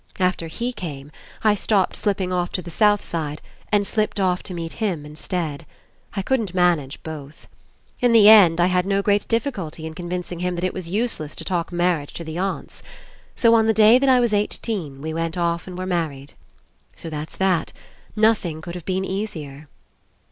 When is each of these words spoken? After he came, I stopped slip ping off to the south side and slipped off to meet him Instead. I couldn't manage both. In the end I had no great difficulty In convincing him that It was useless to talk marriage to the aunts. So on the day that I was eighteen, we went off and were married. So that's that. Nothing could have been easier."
After 0.19 0.47
he 0.47 0.73
came, 0.73 1.11
I 1.43 1.53
stopped 1.53 1.95
slip 1.95 2.17
ping 2.17 2.33
off 2.33 2.51
to 2.53 2.63
the 2.63 2.71
south 2.71 3.03
side 3.05 3.39
and 3.71 3.85
slipped 3.85 4.19
off 4.19 4.41
to 4.41 4.53
meet 4.55 4.73
him 4.81 5.05
Instead. 5.05 5.63
I 6.15 6.23
couldn't 6.23 6.55
manage 6.55 7.03
both. 7.03 7.45
In 7.99 8.11
the 8.11 8.27
end 8.27 8.59
I 8.59 8.65
had 8.65 8.87
no 8.87 9.03
great 9.03 9.27
difficulty 9.27 9.85
In 9.85 9.93
convincing 9.93 10.39
him 10.39 10.55
that 10.55 10.63
It 10.63 10.73
was 10.73 10.89
useless 10.89 11.35
to 11.35 11.45
talk 11.45 11.71
marriage 11.71 12.13
to 12.13 12.23
the 12.23 12.39
aunts. 12.39 12.81
So 13.35 13.53
on 13.53 13.67
the 13.67 13.75
day 13.75 13.99
that 13.99 14.09
I 14.09 14.19
was 14.19 14.33
eighteen, 14.33 15.01
we 15.03 15.13
went 15.13 15.37
off 15.37 15.67
and 15.67 15.77
were 15.77 15.85
married. 15.85 16.33
So 16.95 17.07
that's 17.11 17.37
that. 17.37 17.71
Nothing 18.15 18.59
could 18.59 18.73
have 18.73 18.85
been 18.85 19.05
easier." 19.05 19.67